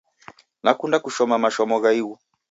Nakunde 0.63 0.97
kushoma 1.03 1.35
mashomo 1.43 1.75
gha 1.83 1.91
ighu 1.99 2.15